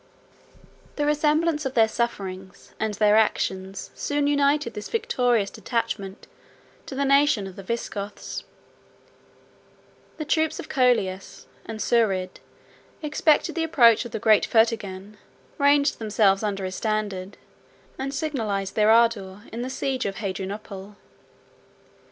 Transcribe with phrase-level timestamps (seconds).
[0.95, 6.25] The resemblance of their sufferings and their actions soon united this victorious detachment
[6.87, 8.43] to the nation of the Visigoths;
[10.17, 12.39] the troops of Colias and Suerid
[13.03, 15.19] expected the approach of the great Fritigern,
[15.59, 17.37] ranged themselves under his standard,
[17.99, 20.95] and signalized their ardor in the siege of Hadrianople.